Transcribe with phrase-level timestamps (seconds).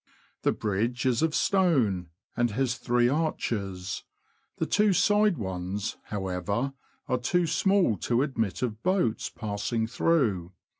[0.41, 4.01] The bridge is of stone, and has three arches;
[4.57, 6.73] the two side ones, however,
[7.07, 10.53] are too small to admit of boats passing through.